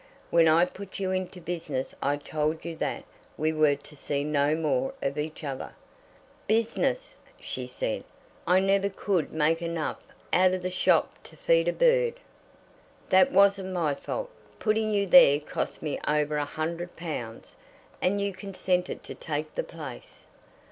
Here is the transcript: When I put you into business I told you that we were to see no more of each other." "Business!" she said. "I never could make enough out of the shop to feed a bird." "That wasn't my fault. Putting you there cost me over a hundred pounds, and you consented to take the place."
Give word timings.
When 0.31 0.47
I 0.47 0.65
put 0.65 0.97
you 0.99 1.11
into 1.11 1.39
business 1.39 1.93
I 2.01 2.17
told 2.17 2.65
you 2.65 2.75
that 2.77 3.03
we 3.37 3.53
were 3.53 3.75
to 3.75 3.95
see 3.95 4.23
no 4.23 4.55
more 4.55 4.95
of 4.99 5.15
each 5.19 5.43
other." 5.43 5.75
"Business!" 6.47 7.15
she 7.39 7.67
said. 7.67 8.03
"I 8.47 8.61
never 8.61 8.89
could 8.89 9.31
make 9.31 9.61
enough 9.61 9.99
out 10.33 10.53
of 10.55 10.63
the 10.63 10.71
shop 10.71 11.13
to 11.25 11.37
feed 11.37 11.67
a 11.67 11.71
bird." 11.71 12.15
"That 13.09 13.31
wasn't 13.31 13.73
my 13.73 13.93
fault. 13.93 14.31
Putting 14.57 14.89
you 14.91 15.05
there 15.05 15.39
cost 15.39 15.83
me 15.83 15.99
over 16.07 16.35
a 16.35 16.45
hundred 16.45 16.95
pounds, 16.95 17.57
and 18.01 18.19
you 18.19 18.33
consented 18.33 19.03
to 19.03 19.13
take 19.13 19.53
the 19.53 19.61
place." 19.63 20.25